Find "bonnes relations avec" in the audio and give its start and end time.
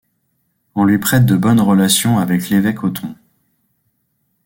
1.37-2.49